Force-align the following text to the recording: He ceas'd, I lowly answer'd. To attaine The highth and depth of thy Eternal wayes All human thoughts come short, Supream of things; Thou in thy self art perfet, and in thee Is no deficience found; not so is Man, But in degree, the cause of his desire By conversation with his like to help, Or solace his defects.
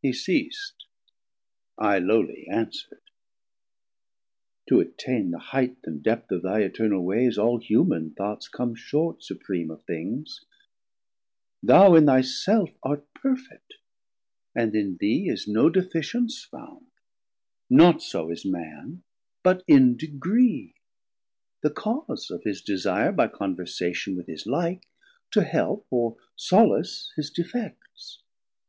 He 0.00 0.12
ceas'd, 0.12 0.86
I 1.78 2.00
lowly 2.00 2.48
answer'd. 2.48 3.00
To 4.68 4.80
attaine 4.80 5.30
The 5.30 5.38
highth 5.52 5.76
and 5.86 6.02
depth 6.02 6.32
of 6.32 6.42
thy 6.42 6.62
Eternal 6.62 7.04
wayes 7.04 7.38
All 7.38 7.58
human 7.60 8.12
thoughts 8.12 8.48
come 8.48 8.74
short, 8.74 9.20
Supream 9.22 9.70
of 9.70 9.84
things; 9.84 10.40
Thou 11.62 11.94
in 11.94 12.06
thy 12.06 12.22
self 12.22 12.70
art 12.82 13.06
perfet, 13.14 13.62
and 14.52 14.74
in 14.74 14.96
thee 14.96 15.28
Is 15.28 15.46
no 15.46 15.70
deficience 15.70 16.42
found; 16.44 16.86
not 17.70 18.02
so 18.02 18.30
is 18.32 18.44
Man, 18.44 19.04
But 19.44 19.62
in 19.68 19.96
degree, 19.96 20.74
the 21.62 21.70
cause 21.70 22.32
of 22.32 22.42
his 22.42 22.62
desire 22.62 23.12
By 23.12 23.28
conversation 23.28 24.16
with 24.16 24.26
his 24.26 24.44
like 24.44 24.88
to 25.30 25.44
help, 25.44 25.86
Or 25.90 26.16
solace 26.34 27.12
his 27.14 27.30
defects. 27.30 28.24